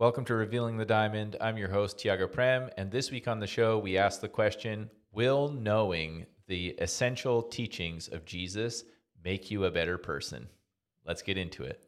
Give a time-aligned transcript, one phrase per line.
[0.00, 1.34] Welcome to Revealing the Diamond.
[1.40, 4.88] I'm your host, Tiago Prem, and this week on the show, we ask the question
[5.10, 8.84] Will knowing the essential teachings of Jesus
[9.24, 10.46] make you a better person?
[11.04, 11.82] Let's get into it.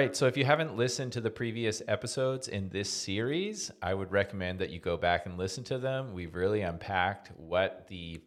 [0.00, 4.10] Right, so if you haven't listened to the previous episodes in this series, I would
[4.10, 6.14] recommend that you go back and listen to them.
[6.14, 8.22] We've really unpacked what the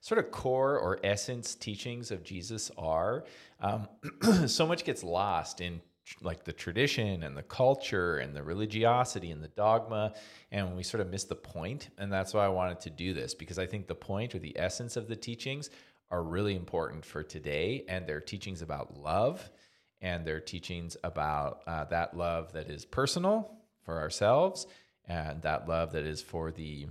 [0.00, 3.24] sort of core or essence teachings of Jesus are.
[3.60, 3.88] Um,
[4.46, 5.80] so much gets lost in
[6.20, 10.14] like the tradition and the culture and the religiosity and the dogma
[10.52, 13.34] and we sort of miss the point and that's why i wanted to do this
[13.34, 15.68] because i think the point or the essence of the teachings
[16.12, 19.50] are really important for today and they're teachings about love
[20.00, 23.50] and their teachings about uh, that love that is personal
[23.84, 24.66] for ourselves
[25.08, 26.86] and that love that is for the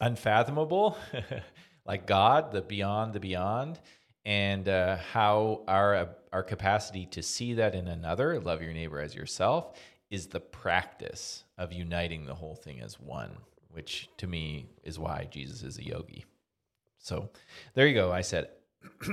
[0.00, 0.96] unfathomable,
[1.86, 3.80] like God, the beyond the beyond,
[4.24, 9.00] and uh, how our uh, our capacity to see that in another, love your neighbor
[9.00, 9.78] as yourself,
[10.10, 13.36] is the practice of uniting the whole thing as one.
[13.70, 16.24] Which to me is why Jesus is a yogi.
[16.98, 17.30] So
[17.74, 18.12] there you go.
[18.12, 18.50] I said.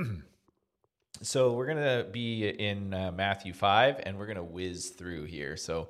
[1.22, 5.24] So we're going to be in uh, Matthew 5 and we're going to whiz through
[5.24, 5.56] here.
[5.56, 5.88] So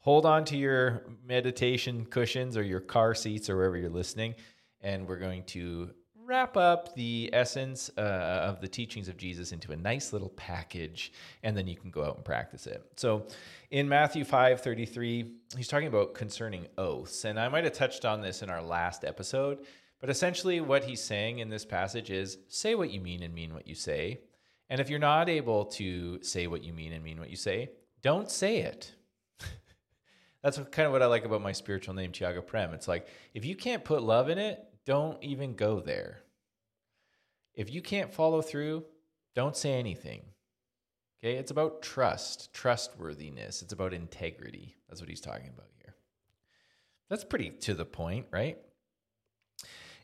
[0.00, 4.34] hold on to your meditation cushions or your car seats or wherever you're listening.
[4.82, 5.90] And we're going to
[6.26, 11.12] wrap up the essence uh, of the teachings of Jesus into a nice little package,
[11.44, 12.82] and then you can go out and practice it.
[12.96, 13.26] So,
[13.70, 17.24] in Matthew 5 33, he's talking about concerning oaths.
[17.24, 19.66] And I might have touched on this in our last episode,
[20.00, 23.54] but essentially, what he's saying in this passage is say what you mean and mean
[23.54, 24.18] what you say.
[24.68, 27.70] And if you're not able to say what you mean and mean what you say,
[28.02, 28.92] don't say it.
[30.42, 32.74] That's kind of what I like about my spiritual name, Tiago Prem.
[32.74, 36.20] It's like, if you can't put love in it, don't even go there.
[37.54, 38.84] If you can't follow through,
[39.34, 40.22] don't say anything.
[41.18, 41.36] Okay?
[41.36, 43.62] It's about trust, trustworthiness.
[43.62, 44.76] It's about integrity.
[44.88, 45.94] That's what he's talking about here.
[47.08, 48.58] That's pretty to the point, right?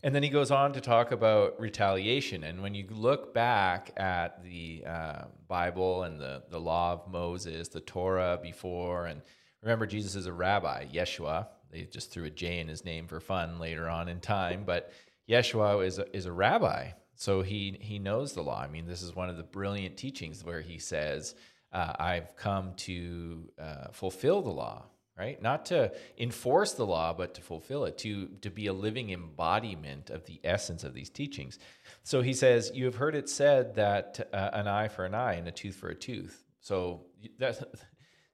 [0.04, 2.42] And then he goes on to talk about retaliation.
[2.42, 7.68] And when you look back at the uh, Bible and the, the law of Moses,
[7.68, 9.22] the Torah before, and
[9.62, 11.46] remember, Jesus is a rabbi, Yeshua.
[11.70, 14.64] They just threw a J in his name for fun later on in time.
[14.66, 14.92] But
[15.28, 16.90] Yeshua is a, is a rabbi.
[17.14, 18.60] So he, he knows the law.
[18.60, 21.36] I mean, this is one of the brilliant teachings where he says,
[21.72, 24.86] uh, I've come to uh, fulfill the law
[25.18, 25.40] right?
[25.42, 30.10] Not to enforce the law, but to fulfill it, to, to be a living embodiment
[30.10, 31.58] of the essence of these teachings.
[32.02, 35.34] So he says, You have heard it said that uh, an eye for an eye
[35.34, 36.44] and a tooth for a tooth.
[36.60, 37.02] So
[37.38, 37.62] that's.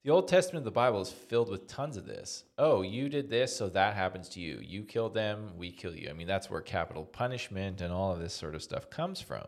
[0.05, 2.45] The Old Testament of the Bible is filled with tons of this.
[2.57, 4.59] Oh, you did this, so that happens to you.
[4.63, 6.09] You killed them, we kill you.
[6.09, 9.45] I mean, that's where capital punishment and all of this sort of stuff comes from.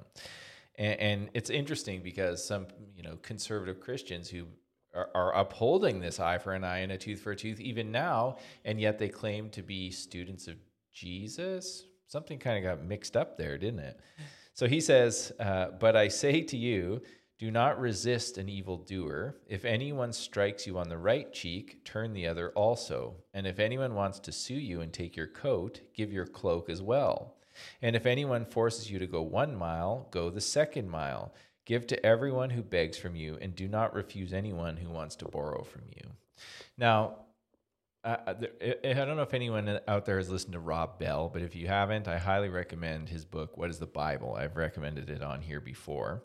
[0.76, 4.44] And, and it's interesting because some, you know, conservative Christians who
[4.94, 7.92] are, are, upholding this eye for an eye and a tooth for a tooth even
[7.92, 10.56] now, and yet they claim to be students of
[10.92, 11.84] Jesus.
[12.06, 14.00] Something kind of got mixed up there, didn't it?
[14.54, 17.00] So he says, uh, But I say to you,
[17.38, 19.36] do not resist an evildoer.
[19.48, 23.14] If anyone strikes you on the right cheek, turn the other also.
[23.32, 26.82] And if anyone wants to sue you and take your coat, give your cloak as
[26.82, 27.36] well.
[27.80, 31.32] And if anyone forces you to go one mile, go the second mile.
[31.70, 35.26] Give to everyone who begs from you, and do not refuse anyone who wants to
[35.26, 36.10] borrow from you.
[36.76, 37.18] Now,
[38.02, 38.34] I
[38.82, 42.08] don't know if anyone out there has listened to Rob Bell, but if you haven't,
[42.08, 44.34] I highly recommend his book, What is the Bible?
[44.34, 46.24] I've recommended it on here before.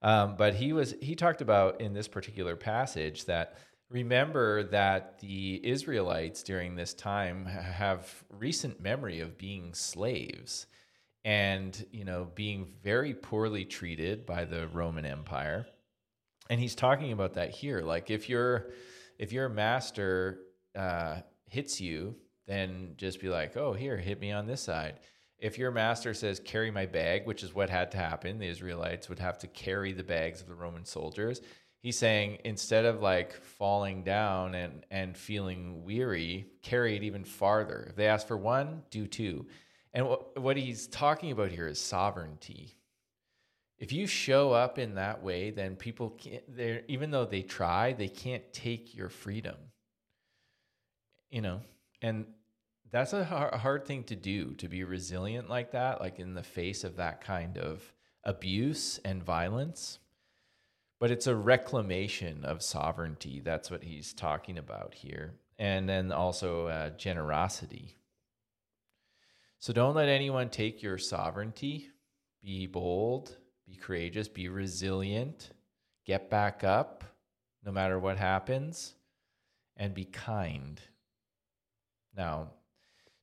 [0.00, 3.58] Um, but he was he talked about in this particular passage that
[3.90, 10.68] remember that the Israelites during this time have recent memory of being slaves
[11.24, 15.66] and you know being very poorly treated by the Roman Empire.
[16.50, 17.80] And he's talking about that here.
[17.80, 18.70] Like if your
[19.18, 20.40] if your master
[20.76, 25.00] uh, hits you, then just be like, "Oh, here, hit me on this side."
[25.38, 29.08] If your master says, "Carry my bag," which is what had to happen, the Israelites
[29.08, 31.40] would have to carry the bags of the Roman soldiers.
[31.80, 37.86] He's saying instead of like falling down and and feeling weary, carry it even farther.
[37.90, 39.46] If they ask for one, do two.
[39.94, 42.74] And what, what he's talking about here is sovereignty.
[43.78, 46.42] If you show up in that way, then people can't,
[46.88, 49.56] even though they try, they can't take your freedom.
[51.30, 51.60] You know,
[52.02, 52.26] and
[52.90, 56.84] that's a hard thing to do to be resilient like that, like in the face
[56.84, 57.92] of that kind of
[58.24, 59.98] abuse and violence.
[61.00, 63.40] But it's a reclamation of sovereignty.
[63.40, 65.34] That's what he's talking about here.
[65.58, 67.96] And then also uh, generosity
[69.64, 71.88] So don't let anyone take your sovereignty.
[72.42, 73.34] Be bold,
[73.66, 75.52] be courageous, be resilient,
[76.04, 77.02] get back up
[77.64, 78.94] no matter what happens,
[79.78, 80.78] and be kind.
[82.14, 82.50] Now,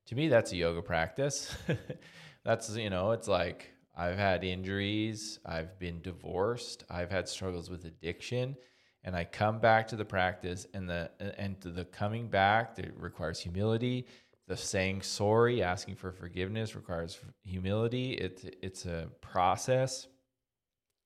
[0.07, 1.55] to me, that's a yoga practice.
[2.43, 7.85] that's, you know, it's like I've had injuries, I've been divorced, I've had struggles with
[7.85, 8.57] addiction,
[9.03, 13.39] and I come back to the practice and the and the coming back that requires
[13.39, 14.07] humility.
[14.51, 18.11] The saying sorry, asking for forgiveness requires humility.
[18.11, 20.07] It's it's a process,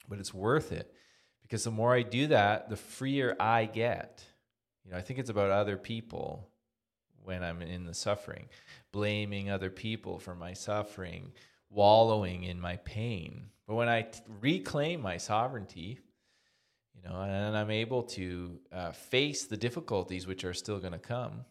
[0.10, 0.92] but it's worth it
[1.44, 4.26] because the more I do that, the freer I get.
[4.84, 6.50] You know, I think it's about other people
[7.24, 8.50] when I'm in the suffering,
[8.92, 11.32] blaming other people for my suffering,
[11.70, 13.52] wallowing in my pain.
[13.68, 16.00] But when I t- reclaim my sovereignty,
[16.96, 20.98] you know, and I'm able to uh, face the difficulties which are still going to
[20.98, 21.46] come.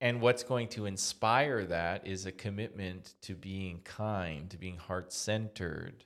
[0.00, 5.12] And what's going to inspire that is a commitment to being kind, to being heart
[5.12, 6.04] centered,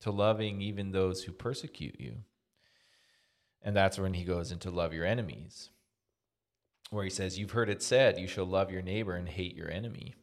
[0.00, 2.16] to loving even those who persecute you.
[3.60, 5.70] And that's when he goes into love your enemies,
[6.90, 9.70] where he says, You've heard it said, you shall love your neighbor and hate your
[9.70, 10.14] enemy.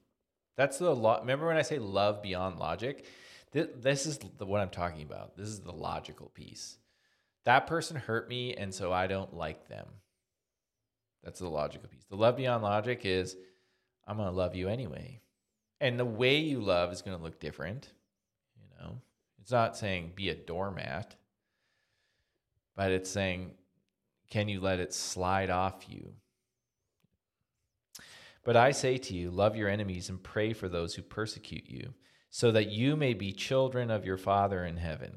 [0.56, 1.22] That's the lot.
[1.22, 3.06] Remember when I say love beyond logic?
[3.52, 5.36] This is the, what I'm talking about.
[5.36, 6.78] This is the logical piece.
[7.44, 9.88] That person hurt me, and so I don't like them.
[11.24, 12.06] That's the logical piece.
[12.10, 13.36] The love beyond logic is
[14.08, 15.22] I'm going to love you anyway.
[15.80, 17.90] And the way you love is going to look different.
[18.58, 19.02] You know,
[19.40, 21.16] it's not saying be a doormat,
[22.76, 23.52] but it's saying,
[24.30, 26.14] can you let it slide off you?
[28.44, 31.94] But I say to you, love your enemies and pray for those who persecute you
[32.30, 35.12] so that you may be children of your Father in heaven.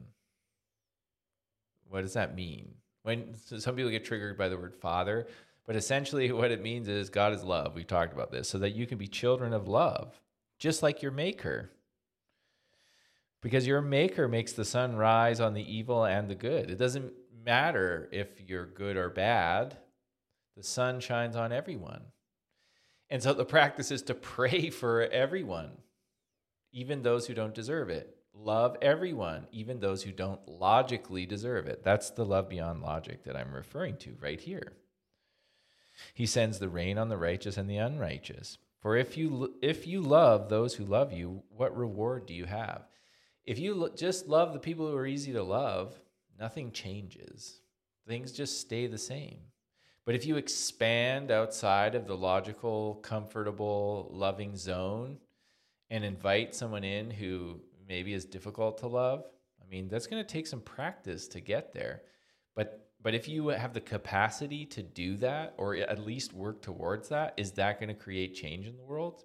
[1.88, 2.74] What does that mean?
[3.02, 5.26] When some people get triggered by the word Father,
[5.66, 7.74] but essentially what it means is God is love.
[7.74, 10.20] We've talked about this, so that you can be children of love,
[10.58, 11.70] just like your Maker.
[13.40, 16.70] Because your Maker makes the sun rise on the evil and the good.
[16.70, 17.12] It doesn't
[17.44, 19.76] matter if you're good or bad,
[20.56, 22.02] the sun shines on everyone.
[23.10, 25.72] And so the practice is to pray for everyone
[26.74, 28.16] even those who don't deserve it.
[28.34, 31.84] Love everyone, even those who don't logically deserve it.
[31.84, 34.72] That's the love beyond logic that I'm referring to right here.
[36.12, 38.58] He sends the rain on the righteous and the unrighteous.
[38.80, 42.82] For if you if you love those who love you, what reward do you have?
[43.44, 45.94] If you just love the people who are easy to love,
[46.38, 47.60] nothing changes.
[48.06, 49.38] Things just stay the same.
[50.04, 55.18] But if you expand outside of the logical, comfortable, loving zone,
[55.88, 59.24] and invite someone in who maybe is difficult to love,
[59.62, 62.02] I mean, that's going to take some practice to get there.
[62.54, 67.10] But but if you have the capacity to do that or at least work towards
[67.10, 69.22] that, is that going to create change in the world?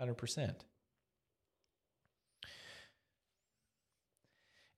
[0.00, 0.54] 100%.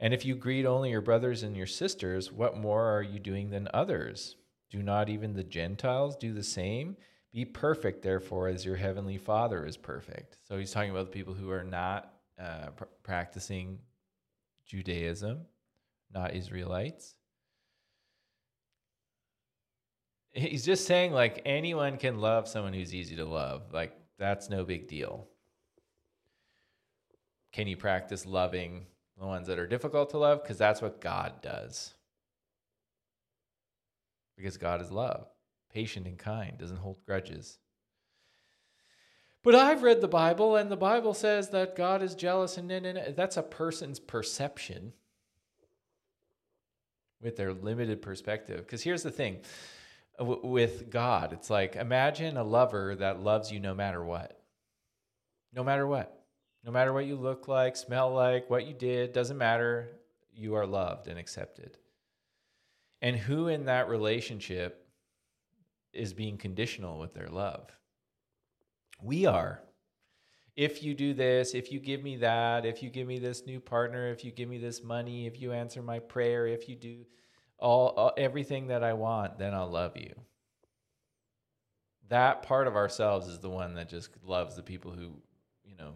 [0.00, 3.50] And if you greet only your brothers and your sisters, what more are you doing
[3.50, 4.36] than others?
[4.70, 6.96] Do not even the Gentiles do the same?
[7.30, 10.38] Be perfect, therefore, as your heavenly Father is perfect.
[10.48, 13.80] So he's talking about the people who are not uh, pr- practicing
[14.66, 15.42] Judaism,
[16.10, 17.16] not Israelites.
[20.34, 23.72] He's just saying, like, anyone can love someone who's easy to love.
[23.72, 25.28] Like, that's no big deal.
[27.52, 30.42] Can you practice loving the ones that are difficult to love?
[30.42, 31.94] Because that's what God does.
[34.36, 35.26] Because God is love
[35.72, 37.58] patient and kind, doesn't hold grudges.
[39.42, 42.70] But I've read the Bible, and the Bible says that God is jealous, and,
[43.14, 44.94] that's a person's perception
[47.20, 48.60] with their limited perspective.
[48.60, 49.40] Because here's the thing
[50.18, 54.40] with God, it's like imagine a lover that loves you no matter what.
[55.52, 56.20] No matter what.
[56.64, 60.00] No matter what you look like, smell like, what you did, doesn't matter.
[60.32, 61.76] You are loved and accepted.
[63.02, 64.88] And who in that relationship
[65.92, 67.70] is being conditional with their love.
[69.02, 69.62] We are.
[70.56, 73.60] If you do this, if you give me that, if you give me this new
[73.60, 77.04] partner, if you give me this money, if you answer my prayer, if you do
[77.64, 80.14] all, all everything that I want, then I'll love you.
[82.10, 85.14] That part of ourselves is the one that just loves the people who,
[85.64, 85.94] you know,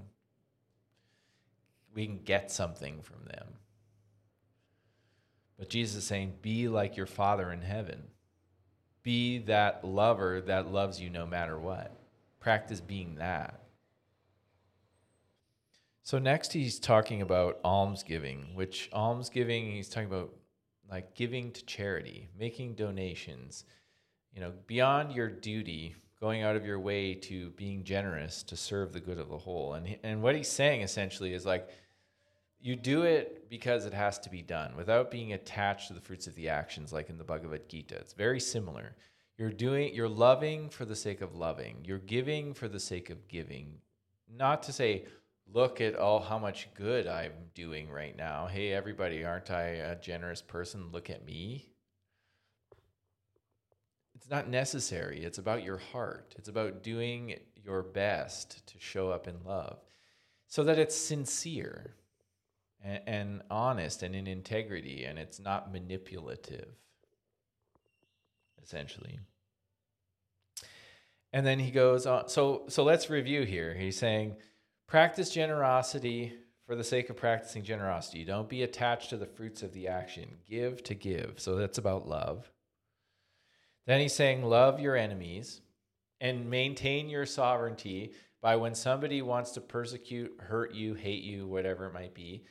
[1.94, 3.48] we can get something from them.
[5.58, 8.04] But Jesus is saying, be like your Father in heaven.
[9.02, 11.92] Be that lover that loves you no matter what.
[12.40, 13.60] Practice being that.
[16.02, 20.32] So, next, he's talking about almsgiving, which almsgiving, he's talking about
[20.90, 23.64] like giving to charity, making donations,
[24.32, 28.92] you know, beyond your duty, going out of your way to being generous to serve
[28.92, 29.74] the good of the whole.
[29.74, 31.68] And and what he's saying essentially is like
[32.60, 36.26] you do it because it has to be done without being attached to the fruits
[36.26, 37.94] of the actions like in the Bhagavad Gita.
[37.96, 38.96] It's very similar.
[39.36, 41.84] You're doing you're loving for the sake of loving.
[41.84, 43.78] You're giving for the sake of giving.
[44.30, 45.04] Not to say
[45.52, 48.46] look at all how much good I'm doing right now.
[48.46, 50.90] Hey everybody, aren't I a generous person?
[50.92, 51.70] Look at me.
[54.14, 55.24] It's not necessary.
[55.24, 56.34] It's about your heart.
[56.36, 59.78] It's about doing your best to show up in love
[60.48, 61.94] so that it's sincere
[62.82, 66.68] and, and honest and in integrity and it's not manipulative,
[68.62, 69.18] essentially.
[71.32, 72.28] And then he goes on.
[72.28, 73.74] So, so let's review here.
[73.74, 74.36] He's saying,
[74.88, 76.32] practice generosity
[76.66, 78.24] for the sake of practicing generosity.
[78.24, 80.28] Don't be attached to the fruits of the action.
[80.48, 81.34] Give to give.
[81.36, 82.50] So that's about love.
[83.86, 85.60] Then he's saying, love your enemies
[86.20, 91.86] and maintain your sovereignty by when somebody wants to persecute, hurt you, hate you, whatever
[91.86, 92.44] it might be,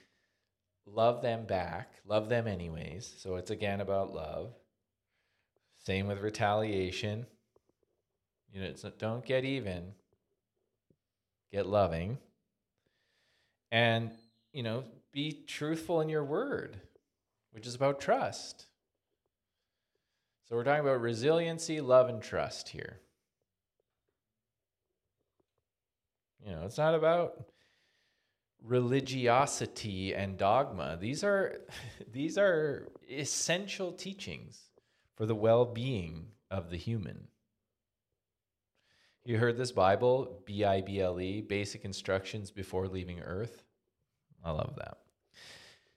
[0.86, 3.14] love them back, love them anyways.
[3.18, 4.54] So it's again about love.
[5.86, 7.26] Same with retaliation.
[8.52, 9.94] You know, don't get even,
[11.52, 12.18] get loving.
[13.72, 14.12] And,
[14.54, 16.80] you know, be truthful in your word,
[17.52, 18.68] which is about trust.
[20.48, 23.02] So we're talking about resiliency, love, and trust here.
[26.46, 27.46] You know, it's not about
[28.64, 30.98] religiosity and dogma.
[31.00, 31.58] These are
[32.12, 34.62] these are essential teachings
[35.16, 37.28] for the well-being of the human.
[39.28, 43.62] You heard this Bible, B I B L E, basic instructions before leaving earth.
[44.42, 45.00] I love that.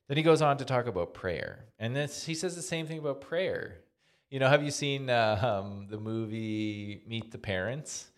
[0.08, 1.66] Then he goes on to talk about prayer.
[1.78, 3.82] And this, he says the same thing about prayer.
[4.30, 8.10] You know, have you seen uh, um, the movie Meet the Parents?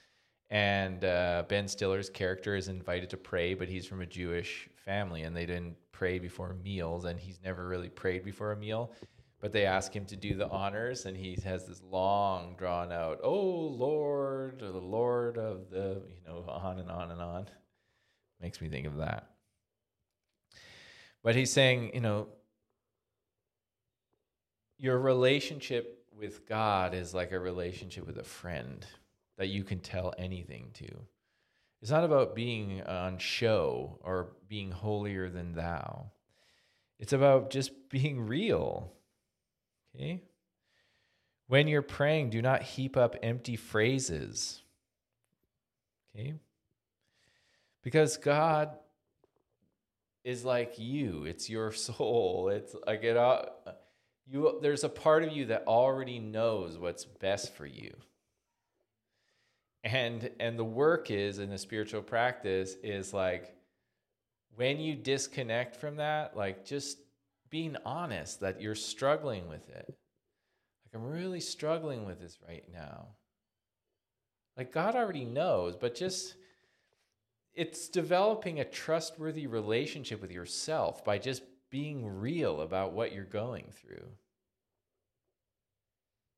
[0.53, 5.23] and uh, Ben Stiller's character is invited to pray, but he's from a Jewish family,
[5.23, 8.93] and they didn't pray before meals, and he's never really prayed before a meal.
[9.43, 13.19] But they ask him to do the honors, and he has this long, drawn out,
[13.25, 17.49] "Oh Lord, the Lord of the," you know, on and on and on.
[18.41, 19.29] Makes me think of that.
[21.25, 22.29] But he's saying, you know,
[24.79, 28.87] your relationship with God is like a relationship with a friend
[29.39, 30.89] that you can tell anything to.
[31.81, 36.13] It's not about being on show or being holier than thou.
[37.01, 38.93] It's about just being real.
[39.95, 40.23] Okay?
[41.49, 44.63] When you're praying, do not heap up empty phrases.
[46.15, 46.35] Okay?
[47.83, 48.71] Because God
[50.25, 51.25] is like you.
[51.25, 52.49] It's your soul.
[52.49, 53.17] It's like it
[54.27, 57.95] you there's a part of you that already knows what's best for you
[59.85, 63.55] and and the work is in the spiritual practice is like
[64.57, 66.99] when you disconnect from that like just
[67.53, 69.85] being honest that you're struggling with it.
[69.87, 73.09] Like i'm really struggling with this right now.
[74.57, 76.35] Like god already knows but just
[77.55, 83.67] it's developing a trustworthy relationship with yourself by just being real about what you're going
[83.71, 84.09] through.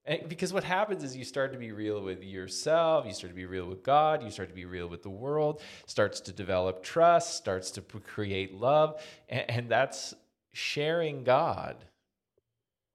[0.06, 3.36] And because what happens is you start to be real with yourself, you start to
[3.36, 6.82] be real with God, you start to be real with the world, starts to develop
[6.82, 10.12] trust, starts to create love, and, and that's
[10.54, 11.76] sharing God.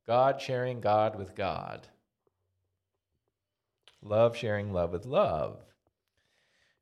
[0.08, 1.88] God sharing God with God.
[4.01, 5.58] Love sharing love with love.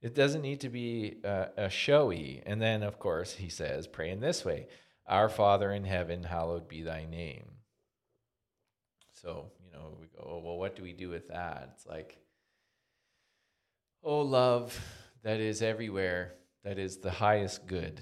[0.01, 2.43] It doesn't need to be uh, a showy.
[2.45, 4.67] And then, of course, he says, pray in this way
[5.07, 7.49] Our Father in heaven, hallowed be thy name.
[9.13, 11.71] So, you know, we go, oh, well, what do we do with that?
[11.73, 12.17] It's like,
[14.03, 14.79] oh, love
[15.23, 17.99] that is everywhere, that is the highest good.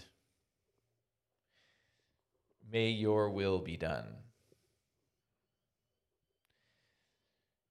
[2.72, 4.07] May your will be done.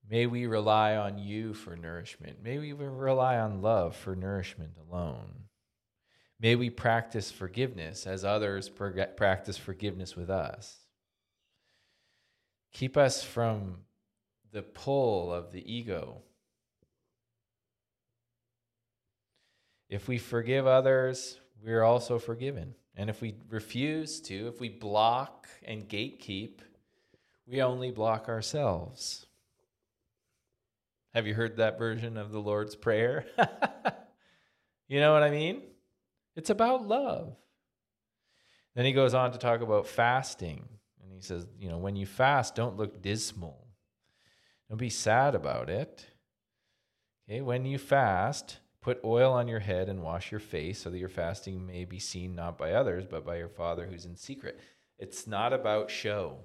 [0.08, 2.42] May we rely on you for nourishment.
[2.42, 5.44] May we rely on love for nourishment alone.
[6.40, 10.76] May we practice forgiveness as others practice forgiveness with us.
[12.72, 13.78] Keep us from
[14.52, 16.22] the pull of the ego.
[19.88, 22.74] If we forgive others, we're also forgiven.
[22.96, 26.60] And if we refuse to, if we block and gatekeep,
[27.46, 29.26] we only block ourselves.
[31.12, 33.26] Have you heard that version of the Lord's Prayer?
[34.88, 35.62] you know what I mean?
[36.36, 37.36] It's about love.
[38.74, 40.68] Then he goes on to talk about fasting.
[41.02, 43.68] And he says, you know, when you fast, don't look dismal.
[44.68, 46.06] Don't be sad about it.
[47.28, 50.98] Okay, when you fast, put oil on your head and wash your face so that
[50.98, 54.60] your fasting may be seen not by others, but by your Father who's in secret.
[54.98, 56.36] It's not about show,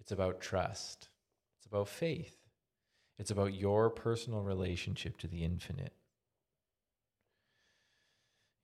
[0.00, 1.08] it's about trust,
[1.56, 2.36] it's about faith,
[3.20, 5.92] it's about your personal relationship to the infinite.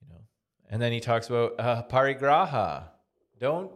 [0.03, 0.21] You know,
[0.69, 2.89] and then he talks about uh, parigraha.
[3.39, 3.71] Don't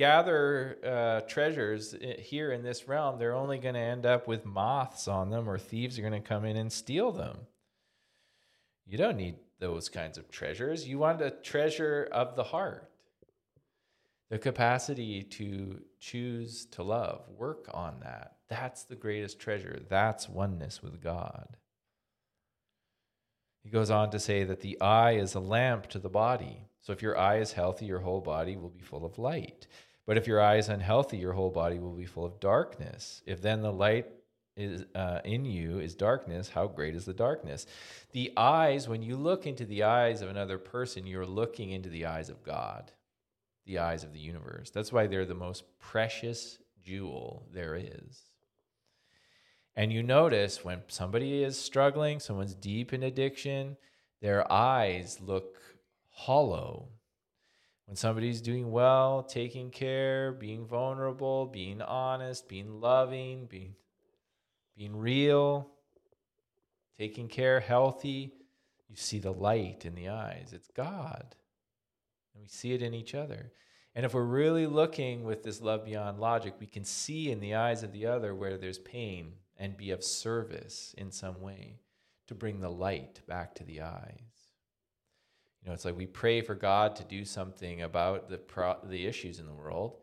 [0.00, 5.06] gather uh, treasures here in this realm, they're only going to end up with moths
[5.06, 7.36] on them, or thieves are going to come in and steal them.
[8.86, 10.88] You don't need those kinds of treasures.
[10.88, 12.90] You want a treasure of the heart,
[14.30, 17.20] the capacity to choose to love.
[17.36, 18.36] Work on that.
[18.48, 19.82] That's the greatest treasure.
[19.90, 21.58] That's oneness with God.
[23.62, 26.64] He goes on to say that the eye is a lamp to the body.
[26.80, 29.66] So if your eye is healthy, your whole body will be full of light.
[30.10, 33.22] But if your eye is unhealthy, your whole body will be full of darkness.
[33.26, 34.08] If then the light
[34.56, 37.64] is uh, in you is darkness, how great is the darkness?
[38.10, 42.06] The eyes, when you look into the eyes of another person, you're looking into the
[42.06, 42.90] eyes of God,
[43.66, 44.70] the eyes of the universe.
[44.70, 48.24] That's why they're the most precious jewel there is.
[49.76, 53.76] And you notice when somebody is struggling, someone's deep in addiction,
[54.20, 55.60] their eyes look
[56.08, 56.88] hollow
[57.90, 63.74] when somebody's doing well, taking care, being vulnerable, being honest, being loving, being
[64.76, 65.68] being real,
[66.96, 68.32] taking care, healthy,
[68.88, 70.50] you see the light in the eyes.
[70.52, 71.34] It's God.
[72.32, 73.50] And we see it in each other.
[73.96, 77.56] And if we're really looking with this love beyond logic, we can see in the
[77.56, 81.80] eyes of the other where there's pain and be of service in some way
[82.28, 84.39] to bring the light back to the eyes.
[85.62, 89.06] You know, it's like we pray for God to do something about the pro- the
[89.06, 89.96] issues in the world.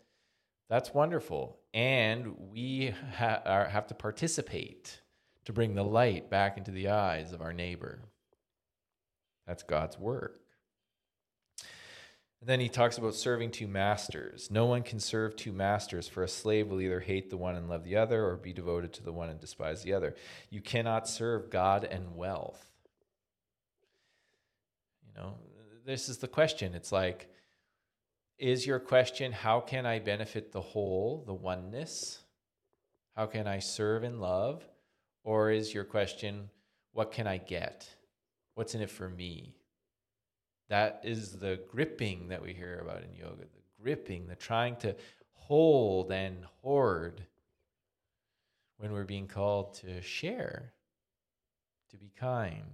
[0.69, 5.01] That's wonderful, and we ha- are, have to participate
[5.45, 8.01] to bring the light back into the eyes of our neighbor.
[9.47, 10.41] That's God's work.
[12.41, 14.51] And then he talks about serving two masters.
[14.51, 17.67] No one can serve two masters, for a slave will either hate the one and
[17.67, 20.15] love the other, or be devoted to the one and despise the other.
[20.49, 22.66] You cannot serve God and wealth.
[25.17, 25.35] Know,
[25.85, 26.75] this is the question.
[26.75, 27.27] It's like,
[28.37, 32.19] is your question, how can I benefit the whole, the oneness?
[33.15, 34.63] How can I serve and love?
[35.23, 36.49] Or is your question,
[36.93, 37.89] what can I get?
[38.53, 39.55] What's in it for me?
[40.69, 44.95] That is the gripping that we hear about in yoga, the gripping, the trying to
[45.33, 47.25] hold and hoard
[48.77, 50.73] when we're being called to share,
[51.89, 52.65] to be kind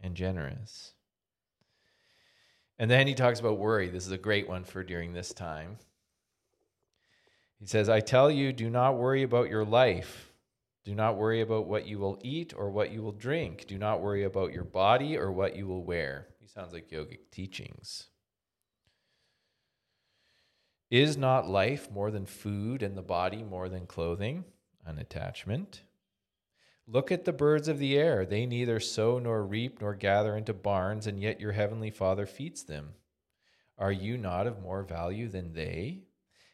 [0.00, 0.94] and generous.
[2.82, 3.88] And then he talks about worry.
[3.88, 5.76] This is a great one for during this time.
[7.60, 10.32] He says, I tell you, do not worry about your life.
[10.84, 13.68] Do not worry about what you will eat or what you will drink.
[13.68, 16.26] Do not worry about your body or what you will wear.
[16.40, 18.08] He sounds like yogic teachings.
[20.90, 24.44] Is not life more than food and the body more than clothing?
[24.84, 25.82] An attachment.
[26.86, 28.26] Look at the birds of the air.
[28.26, 32.64] They neither sow nor reap nor gather into barns, and yet your heavenly Father feeds
[32.64, 32.94] them.
[33.78, 36.02] Are you not of more value than they?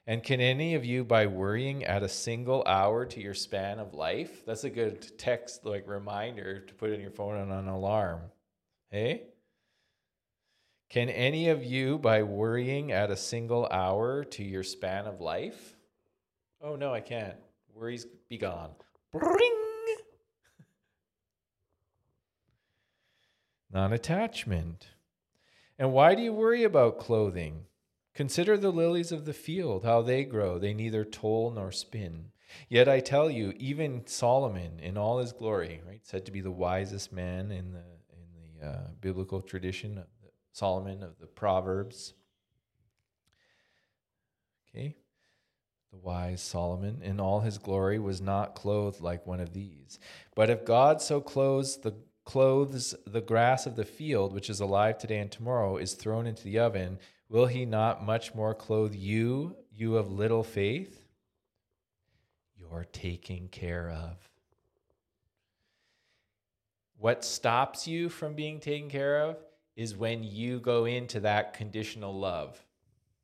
[0.07, 3.93] And can any of you, by worrying, add a single hour to your span of
[3.95, 4.47] life?
[4.47, 8.21] That's a good text, like reminder to put in your phone on an alarm.
[8.91, 9.25] Hey?
[10.89, 15.77] Can any of you, by worrying, add a single hour to your span of life?
[16.63, 17.37] Oh, no, I can't.
[17.75, 18.71] Worries be gone.
[19.13, 19.58] Bring!
[23.73, 24.89] Non attachment.
[25.79, 27.67] And why do you worry about clothing?
[28.15, 30.59] Consider the lilies of the field, how they grow.
[30.59, 32.33] They neither toil nor spin.
[32.69, 36.51] Yet I tell you, even Solomon, in all his glory, right, said to be the
[36.51, 40.07] wisest man in the in the uh, biblical tradition, of
[40.53, 42.15] Solomon of the Proverbs.
[44.69, 44.97] Okay,
[45.93, 49.99] the wise Solomon, in all his glory, was not clothed like one of these.
[50.35, 51.95] But if God so clothes the
[52.29, 56.45] clothes the grass of the field, which is alive today and tomorrow, is thrown into
[56.45, 56.99] the oven,
[57.31, 61.09] will he not much more clothe you, you of little faith?
[62.55, 64.19] You're taken care of.
[66.99, 69.39] What stops you from being taken care of
[69.75, 72.63] is when you go into that conditional love.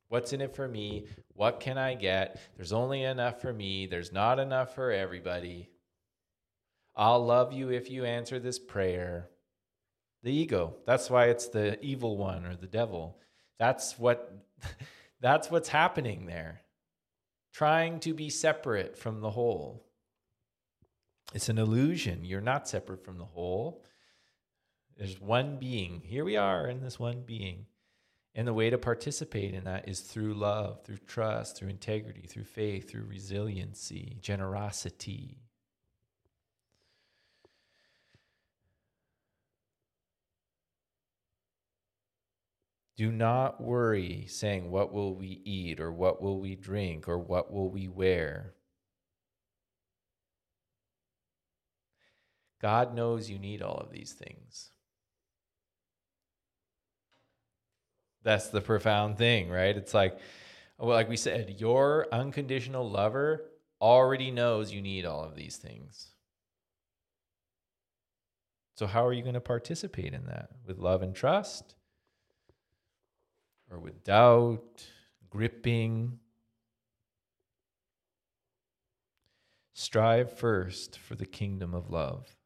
[0.09, 1.09] What's in it for me?
[1.35, 2.41] What can I get?
[2.57, 3.85] There's only enough for me.
[3.85, 5.69] There's not enough for everybody.
[6.97, 9.29] I'll love you if you answer this prayer.
[10.23, 10.77] The ego.
[10.87, 13.19] That's why it's the evil one or the devil.
[13.59, 14.33] That's what
[15.21, 16.63] that's what's happening there.
[17.53, 19.85] Trying to be separate from the whole.
[21.35, 22.25] It's an illusion.
[22.25, 23.85] You're not separate from the whole.
[24.97, 26.03] There's one being.
[26.05, 27.67] Here we are in this one being.
[28.37, 32.45] And the way to participate in that is through love, through trust, through integrity, through
[32.45, 35.44] faith, through resiliency, generosity.
[42.97, 47.53] Do not worry saying, What will we eat, or what will we drink, or what
[47.53, 48.55] will we wear?
[52.61, 54.71] God knows you need all of these things.
[58.23, 59.77] That's the profound thing, right?
[59.77, 60.19] It's like,
[60.79, 63.45] well, like we said, your unconditional lover
[63.81, 66.09] already knows you need all of these things.
[68.77, 70.49] So, how are you going to participate in that?
[70.67, 71.75] With love and trust?
[73.75, 74.87] Or with doubt,
[75.31, 76.21] gripping?
[79.73, 82.37] Strive first for the kingdom of love.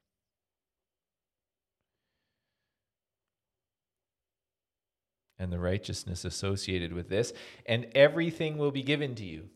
[5.40, 7.32] and the righteousness associated with this,
[7.64, 9.48] and everything will be given to you.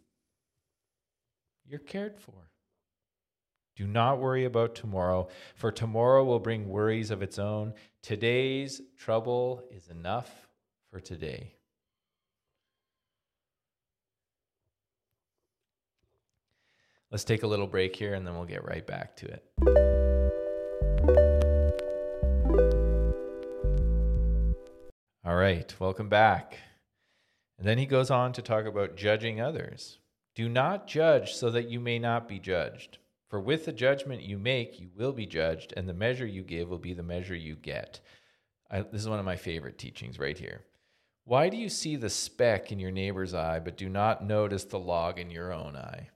[1.66, 2.52] You're cared for.
[3.74, 7.74] Do not worry about tomorrow, for tomorrow will bring worries of its own.
[8.00, 10.30] Today's trouble is enough
[10.88, 11.56] for today.
[17.12, 19.44] Let's take a little break here and then we'll get right back to it.
[25.22, 26.56] All right, welcome back.
[27.58, 29.98] And then he goes on to talk about judging others.
[30.34, 32.96] Do not judge so that you may not be judged.
[33.28, 36.70] For with the judgment you make, you will be judged, and the measure you give
[36.70, 38.00] will be the measure you get.
[38.70, 40.62] I, this is one of my favorite teachings right here.
[41.24, 44.78] Why do you see the speck in your neighbor's eye, but do not notice the
[44.78, 46.08] log in your own eye?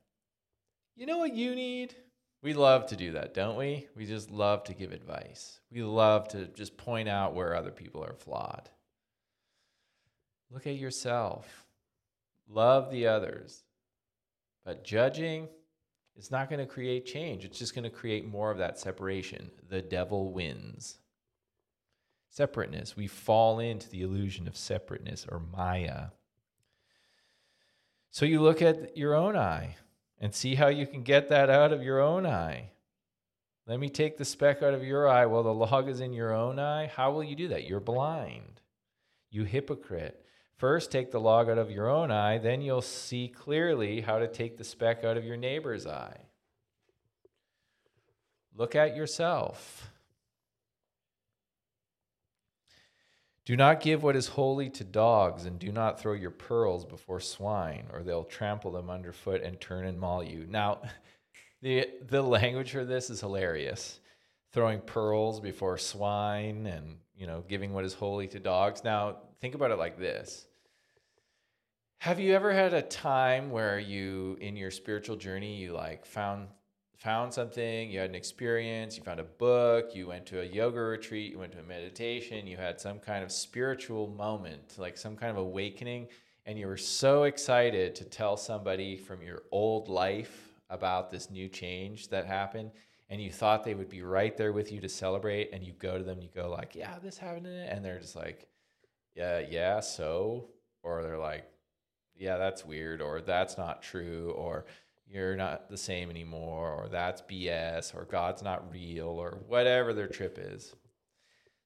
[0.97, 1.95] You know what you need?
[2.43, 3.87] We love to do that, don't we?
[3.95, 5.61] We just love to give advice.
[5.71, 8.71] We love to just point out where other people are flawed.
[10.51, 11.67] Look at yourself.
[12.49, 13.65] Love the others.
[14.65, 15.49] But judging
[16.17, 17.45] is not going to create change.
[17.45, 19.51] It's just going to create more of that separation.
[19.69, 20.99] The devil wins.
[22.31, 22.97] Separateness.
[22.97, 26.07] We fall into the illusion of separateness or Maya.
[28.11, 29.77] So you look at your own eye
[30.21, 32.71] and see how you can get that out of your own eye.
[33.67, 36.33] Let me take the speck out of your eye while the log is in your
[36.33, 36.87] own eye.
[36.87, 37.69] How will you do that?
[37.69, 38.61] You're blind.
[39.31, 40.25] You hypocrite.
[40.57, 44.27] First, take the log out of your own eye, then you'll see clearly how to
[44.27, 46.17] take the speck out of your neighbor's eye.
[48.57, 49.91] Look at yourself.
[53.47, 57.21] Do not give what is holy to dogs, and do not throw your pearls before
[57.21, 60.47] swine, or they'll trample them underfoot and turn and maul you.
[60.49, 60.83] Now,
[61.63, 64.01] the, the language for this is hilarious.
[64.53, 68.85] Throwing pearls before swine and you know, giving what is holy to dogs.
[68.85, 70.47] Now, think about it like this.
[71.99, 76.49] Have you ever had a time where you in your spiritual journey you like found
[76.97, 80.81] found something, you had an experience, you found a book, you went to a yoga
[80.81, 85.17] retreat, you went to a meditation, you had some kind of spiritual moment, like some
[85.17, 86.09] kind of awakening,
[86.47, 91.49] and you were so excited to tell somebody from your old life about this new
[91.49, 92.71] change that happened
[93.09, 95.97] and you thought they would be right there with you to celebrate and you go
[95.97, 98.49] to them you go like yeah this happened and they're just like
[99.15, 100.49] yeah yeah so
[100.83, 101.45] or they're like
[102.17, 104.65] yeah that's weird or that's not true or
[105.09, 110.09] you're not the same anymore or that's bs or god's not real or whatever their
[110.09, 110.75] trip is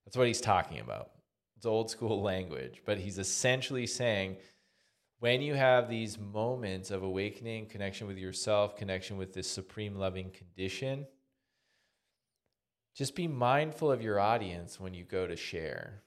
[0.05, 1.11] that's what he's talking about
[1.57, 4.37] it's old school language but he's essentially saying
[5.20, 10.31] when you have these moments of awakening connection with yourself connection with this supreme loving
[10.31, 11.07] condition
[12.94, 16.03] just be mindful of your audience when you go to share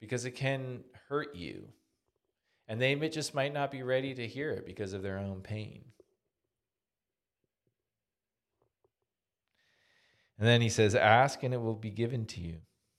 [0.00, 1.68] because it can hurt you.
[2.68, 5.84] And they just might not be ready to hear it because of their own pain.
[10.38, 12.56] And then he says, Ask and it will be given to you.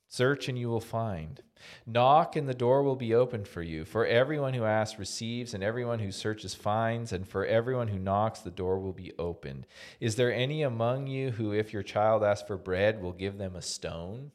[0.10, 1.41] Search and you will find.
[1.86, 3.84] Knock and the door will be opened for you.
[3.84, 8.39] For everyone who asks receives, and everyone who searches finds, and for everyone who knocks,
[8.39, 9.67] the door will be opened.
[10.00, 13.56] Is there any among you who, if your child asks for bread, will give them
[13.56, 14.32] a stone?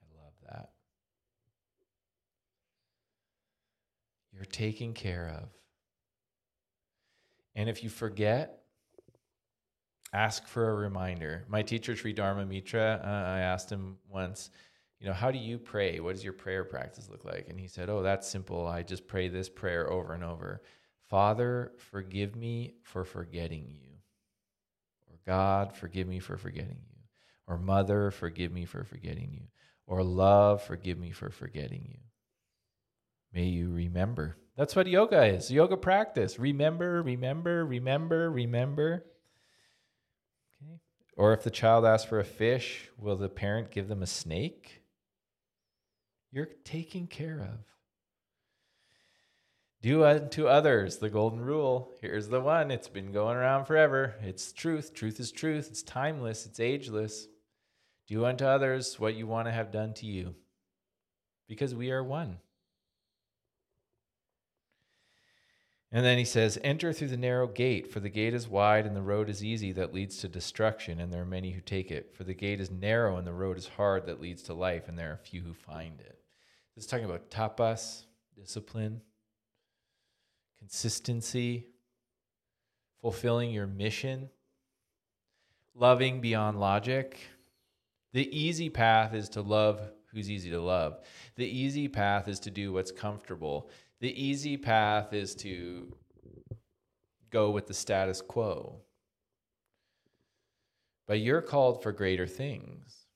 [0.00, 0.70] I love that.
[4.32, 5.48] You're taken care of.
[7.56, 8.65] And if you forget,
[10.16, 11.44] ask for a reminder.
[11.48, 14.50] My teacher, Sri Dharma Mitra, uh, I asked him once,
[14.98, 16.00] you know, how do you pray?
[16.00, 17.48] What does your prayer practice look like?
[17.48, 18.66] And he said, Oh, that's simple.
[18.66, 20.62] I just pray this prayer over and over
[21.08, 23.90] Father, forgive me for forgetting you.
[25.08, 27.02] Or God, forgive me for forgetting you.
[27.46, 29.46] or mother, forgive me for forgetting you,
[29.86, 32.00] or love, forgive me for forgetting you.
[33.32, 34.36] May you remember.
[34.56, 36.38] That's what yoga is yoga practice.
[36.38, 39.04] Remember, remember, remember, remember.
[41.16, 44.82] Or if the child asks for a fish, will the parent give them a snake?
[46.30, 47.64] You're taken care of.
[49.80, 51.92] Do unto others the golden rule.
[52.00, 52.70] Here's the one.
[52.70, 54.16] It's been going around forever.
[54.20, 54.92] It's truth.
[54.92, 55.68] Truth is truth.
[55.70, 56.44] It's timeless.
[56.44, 57.28] It's ageless.
[58.06, 60.34] Do unto others what you want to have done to you.
[61.48, 62.38] Because we are one.
[65.92, 68.96] And then he says, Enter through the narrow gate, for the gate is wide and
[68.96, 72.14] the road is easy that leads to destruction, and there are many who take it.
[72.14, 74.98] For the gate is narrow and the road is hard that leads to life, and
[74.98, 76.18] there are few who find it.
[76.74, 78.02] This is talking about tapas,
[78.36, 79.00] discipline,
[80.58, 81.68] consistency,
[83.00, 84.28] fulfilling your mission,
[85.74, 87.20] loving beyond logic.
[88.12, 89.80] The easy path is to love
[90.12, 90.98] who's easy to love.
[91.36, 93.70] The easy path is to do what's comfortable.
[94.00, 95.96] The easy path is to
[97.30, 98.82] go with the status quo.
[101.06, 103.06] But you're called for greater things,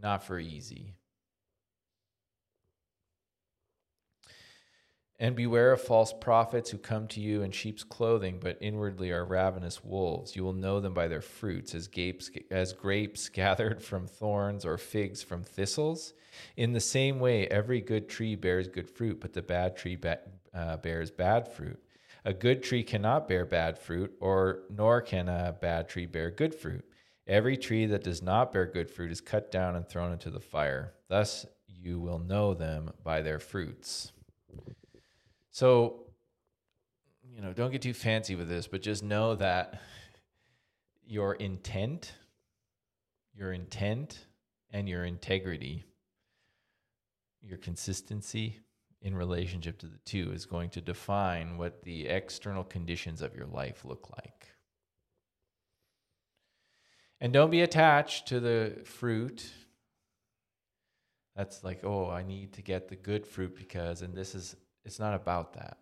[0.00, 0.94] not for easy.
[5.22, 9.26] And beware of false prophets who come to you in sheep's clothing, but inwardly are
[9.26, 10.34] ravenous wolves.
[10.34, 14.78] You will know them by their fruits, as grapes, as grapes gathered from thorns or
[14.78, 16.14] figs from thistles.
[16.56, 20.20] In the same way, every good tree bears good fruit, but the bad tree ba-
[20.54, 21.78] uh, bears bad fruit.
[22.24, 26.54] A good tree cannot bear bad fruit, or nor can a bad tree bear good
[26.54, 26.84] fruit.
[27.26, 30.40] Every tree that does not bear good fruit is cut down and thrown into the
[30.40, 30.94] fire.
[31.08, 34.12] Thus you will know them by their fruits.
[35.60, 36.06] So,
[37.22, 39.78] you know, don't get too fancy with this, but just know that
[41.06, 42.14] your intent,
[43.34, 44.24] your intent,
[44.70, 45.84] and your integrity,
[47.42, 48.60] your consistency
[49.02, 53.46] in relationship to the two is going to define what the external conditions of your
[53.46, 54.46] life look like.
[57.20, 59.46] And don't be attached to the fruit.
[61.36, 64.98] That's like, oh, I need to get the good fruit because, and this is it's
[64.98, 65.78] not about that.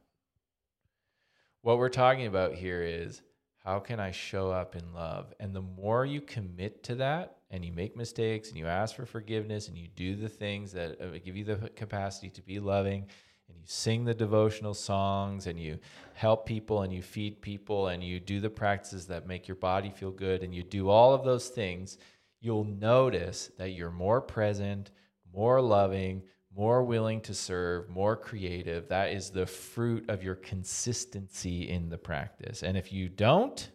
[1.63, 3.23] What we're talking about here is
[3.65, 5.35] how can I show up in love?
[5.41, 9.05] And the more you commit to that and you make mistakes and you ask for
[9.05, 13.07] forgiveness and you do the things that uh, give you the capacity to be loving
[13.49, 15.79] and you sing the devotional songs and you
[16.15, 19.91] help people and you feed people and you do the practices that make your body
[19.91, 21.99] feel good and you do all of those things,
[22.41, 24.91] you'll notice that you're more present,
[25.33, 26.23] more loving,
[26.59, 28.89] more willing to serve, more creative.
[28.89, 32.65] That is the fruit of your consistency in the practice.
[32.65, 33.71] And if you don't,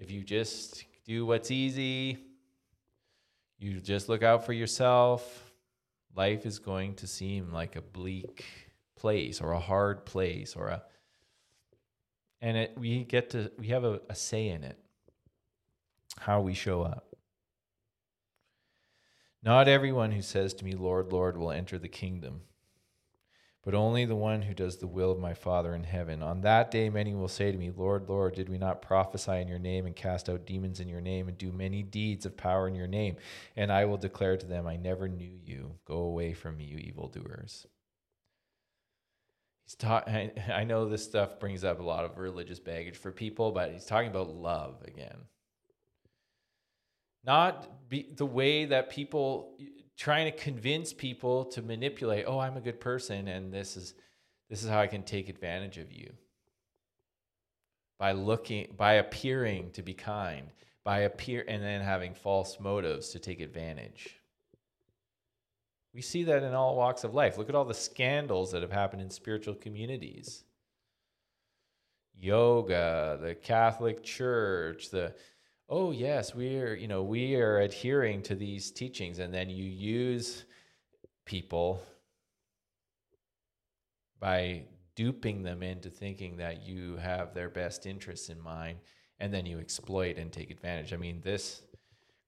[0.00, 2.18] if you just do what's easy,
[3.60, 5.52] you just look out for yourself,
[6.16, 8.44] life is going to seem like a bleak
[8.96, 10.82] place or a hard place or a
[12.40, 14.78] and it we get to we have a, a say in it
[16.18, 17.11] how we show up
[19.42, 22.42] not everyone who says to me, Lord, Lord, will enter the kingdom,
[23.64, 26.22] but only the one who does the will of my Father in heaven.
[26.22, 29.48] On that day, many will say to me, Lord, Lord, did we not prophesy in
[29.48, 32.68] your name and cast out demons in your name and do many deeds of power
[32.68, 33.16] in your name?
[33.56, 35.74] And I will declare to them, I never knew you.
[35.84, 37.66] Go away from me, you evildoers.
[39.64, 43.50] He's ta- I know this stuff brings up a lot of religious baggage for people,
[43.50, 45.16] but he's talking about love again
[47.24, 49.54] not be the way that people
[49.96, 53.94] trying to convince people to manipulate oh i'm a good person and this is
[54.48, 56.12] this is how i can take advantage of you.
[57.98, 60.48] By looking by appearing to be kind
[60.84, 64.16] by appear and then having false motives to take advantage.
[65.94, 67.38] We see that in all walks of life.
[67.38, 70.44] Look at all the scandals that have happened in spiritual communities.
[72.18, 75.14] Yoga the catholic church the
[75.72, 79.18] oh yes we're you know we are adhering to these teachings.
[79.18, 80.44] And then you use
[81.24, 81.82] people
[84.20, 88.78] by duping them into thinking that you have their best interests in mind.
[89.18, 90.92] And then you exploit and take advantage.
[90.92, 91.62] I mean this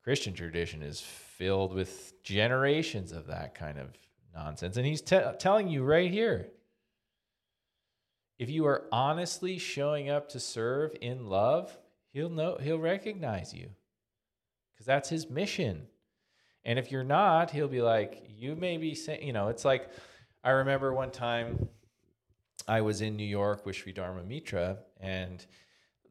[0.02, 3.88] christian tradition is filled with generations of that kind of
[4.34, 4.78] nonsense.
[4.78, 6.48] And he's te- telling you right here
[8.38, 11.76] if you are honestly showing up to serve in love
[12.14, 13.68] he'll know he'll recognize you
[14.72, 15.86] because that's his mission
[16.64, 19.90] and if you're not he'll be like you may be saying you know it's like
[20.42, 21.68] i remember one time
[22.66, 25.44] i was in new york with sri dharma mitra and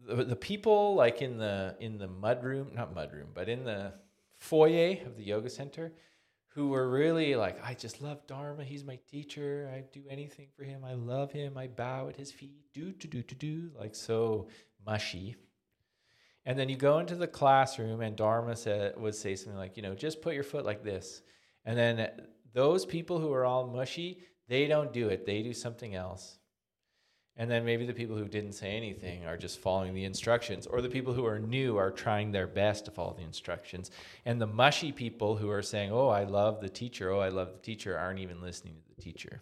[0.06, 3.64] the, the people like in the in the mud room not mud room but in
[3.64, 3.92] the
[4.36, 5.92] foyer of the yoga center
[6.56, 8.64] who were really like, I just love Dharma.
[8.64, 9.72] He's my teacher.
[9.74, 10.86] I do anything for him.
[10.86, 11.58] I love him.
[11.58, 12.72] I bow at his feet.
[12.74, 13.72] Do, do, do, do, do.
[13.78, 14.50] Like so
[14.86, 15.36] mushy.
[16.46, 19.84] And then you go into the classroom, and Dharma said, would say something like, you
[19.84, 21.22] know, just put your foot like this.
[21.66, 22.10] And then
[22.54, 25.26] those people who are all mushy, they don't do it.
[25.26, 26.38] They do something else.
[27.36, 30.82] And then maybe the people who didn't say anything are just following the instructions, or
[30.82, 33.90] the people who are new are trying their best to follow the instructions.
[34.26, 37.54] And the mushy people who are saying, Oh, I love the teacher, oh, I love
[37.54, 39.42] the teacher, aren't even listening to the teacher.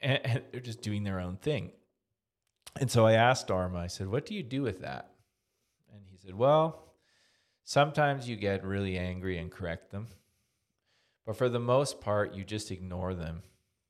[0.00, 1.70] And, and they're just doing their own thing.
[2.80, 5.10] And so I asked Dharma, I said, What do you do with that?
[6.26, 6.82] Said, Well,
[7.62, 10.08] sometimes you get really angry and correct them.
[11.24, 13.42] But for the most part, you just ignore them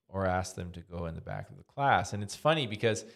[0.09, 2.13] or ask them to go in the back of the class.
[2.13, 3.07] And it's funny because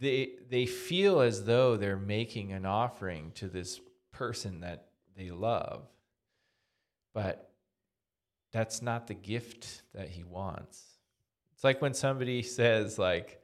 [0.00, 3.80] they they feel as though they're making an offering to this
[4.12, 5.86] person that they love.
[7.12, 7.50] But
[8.50, 10.82] that's not the gift that he wants.
[11.52, 13.43] It's like when somebody says like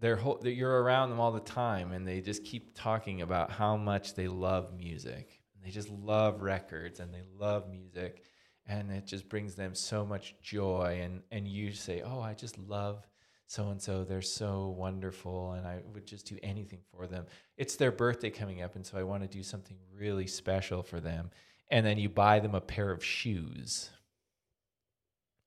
[0.00, 3.76] they're whole, you're around them all the time and they just keep talking about how
[3.76, 5.40] much they love music.
[5.62, 8.24] They just love records and they love music
[8.68, 12.58] and it just brings them so much joy and and you say oh i just
[12.58, 13.06] love
[13.46, 17.76] so and so they're so wonderful and i would just do anything for them it's
[17.76, 21.30] their birthday coming up and so i want to do something really special for them
[21.70, 23.90] and then you buy them a pair of shoes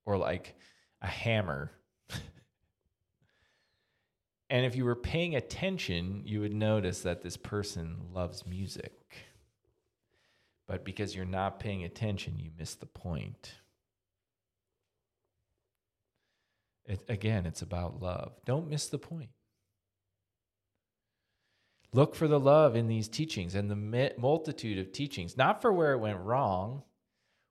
[0.04, 0.54] or like
[1.00, 1.70] a hammer
[4.52, 9.02] and if you were paying attention you would notice that this person loves music
[10.72, 13.52] but because you're not paying attention, you miss the point.
[16.86, 18.32] It, again, it's about love.
[18.46, 19.28] Don't miss the point.
[21.92, 25.92] Look for the love in these teachings and the multitude of teachings, not for where
[25.92, 26.84] it went wrong.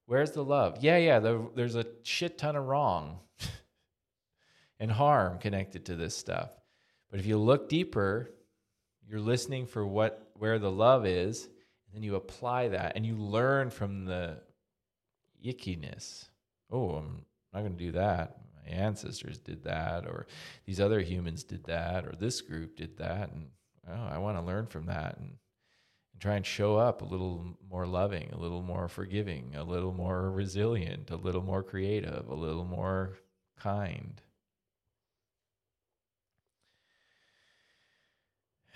[0.07, 0.77] Where's the love?
[0.81, 3.19] Yeah, yeah, the, there's a shit ton of wrong
[4.79, 6.49] and harm connected to this stuff.
[7.12, 8.32] But if you look deeper,
[9.08, 13.15] you're listening for what where the love is and then you apply that and you
[13.15, 14.38] learn from the
[15.45, 16.30] ickiness.
[16.71, 18.38] Oh, I'm not going to do that.
[18.56, 20.28] My ancestors did that, or
[20.65, 23.32] these other humans did that, or this group did that.
[23.32, 23.47] And
[23.89, 25.34] oh, I want to learn from that and,
[26.13, 29.93] and try and show up a little more loving, a little more forgiving, a little
[29.93, 33.17] more resilient, a little more creative, a little more
[33.60, 34.21] kind.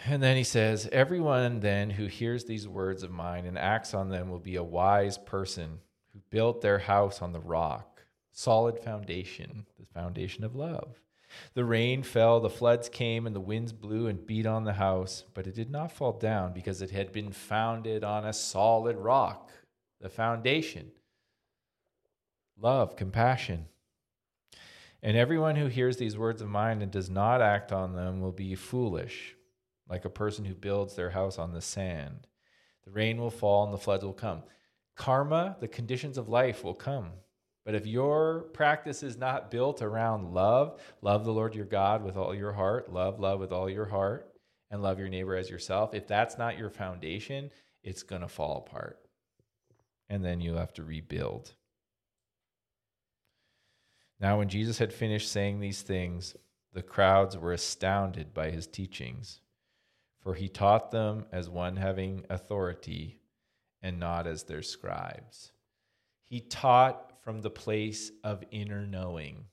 [0.08, 4.10] And then he says, Everyone then who hears these words of mine and acts on
[4.10, 5.80] them will be a wise person
[6.14, 11.02] who built their house on the rock, solid foundation, the foundation of love.
[11.56, 15.24] The rain fell, the floods came, and the winds blew and beat on the house,
[15.34, 19.52] but it did not fall down because it had been founded on a solid rock,
[20.00, 20.92] the foundation.
[22.58, 23.66] Love, compassion.
[25.02, 28.32] And everyone who hears these words of mine and does not act on them will
[28.32, 29.36] be foolish
[29.90, 32.28] like a person who builds their house on the sand.
[32.86, 34.44] The rain will fall and the floods will come.
[34.96, 37.12] Karma, the conditions of life will come.
[37.66, 42.16] But if your practice is not built around love, love the Lord your God with
[42.16, 44.32] all your heart, love love with all your heart,
[44.70, 47.50] and love your neighbor as yourself, if that's not your foundation,
[47.84, 49.00] it's going to fall apart.
[50.10, 51.54] And then you'll have to rebuild.
[54.20, 56.36] Now, when Jesus had finished saying these things,
[56.74, 59.42] the crowds were astounded by his teachings
[60.26, 63.20] for he taught them as one having authority
[63.84, 65.52] and not as their scribes.
[66.24, 69.46] He taught from the place of inner knowing,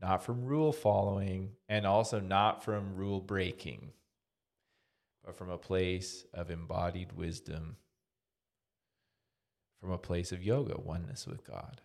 [0.00, 3.90] not from rule following, and also not from rule breaking,
[5.24, 7.74] but from a place of embodied wisdom,
[9.80, 11.80] from a place of yoga, oneness with God.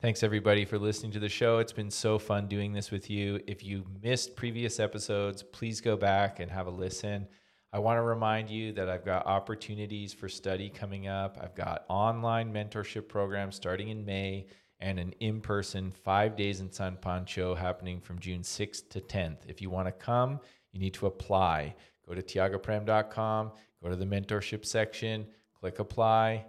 [0.00, 1.58] Thanks everybody for listening to the show.
[1.58, 3.40] It's been so fun doing this with you.
[3.48, 7.26] If you missed previous episodes, please go back and have a listen.
[7.72, 11.36] I want to remind you that I've got opportunities for study coming up.
[11.42, 14.46] I've got online mentorship programs starting in May
[14.78, 19.38] and an in person five days in San Pancho happening from June 6th to 10th.
[19.48, 20.38] If you want to come,
[20.70, 21.74] you need to apply.
[22.06, 23.50] Go to tiagoprem.com,
[23.82, 25.26] go to the mentorship section,
[25.58, 26.44] click apply.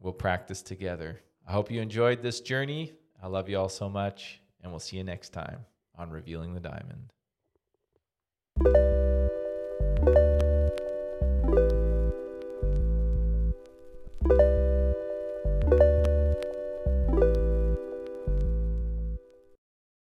[0.00, 1.20] We'll practice together.
[1.46, 2.92] I hope you enjoyed this journey.
[3.22, 5.66] I love you all so much, and we'll see you next time
[5.96, 7.12] on Revealing the Diamond.